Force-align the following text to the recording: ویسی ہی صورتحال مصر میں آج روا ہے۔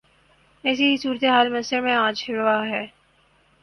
ویسی 0.63 0.85
ہی 0.91 0.97
صورتحال 0.97 1.49
مصر 1.49 1.81
میں 1.81 1.95
آج 1.95 2.23
روا 2.29 2.59
ہے۔ 2.67 2.85